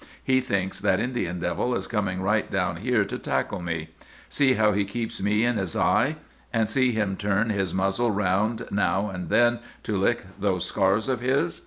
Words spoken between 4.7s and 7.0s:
he keeps me in his eye! And see